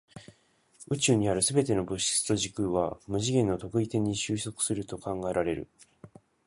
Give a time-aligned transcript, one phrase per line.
[0.89, 5.67] 宇宙にある全ての物質と時空は無次元の特異点に収束すると考えられる。